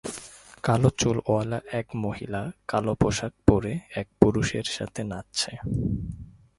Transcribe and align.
কালো 0.63 0.89
চুলওয়ালা 0.99 1.59
এক 1.79 1.87
মহিলা 2.03 2.41
কালো 2.67 2.93
পোশাক 3.01 3.33
পরে 3.47 3.73
এক 3.99 4.07
পুরুষের 4.19 4.65
সাথে 4.75 5.01
নাচছে। 5.11 5.51